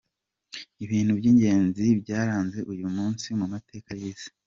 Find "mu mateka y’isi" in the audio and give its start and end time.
3.39-4.29